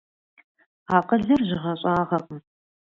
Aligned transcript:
Акъылыр 0.95 1.41
жьыгъэ-щӀагъэкъым. 1.47 2.39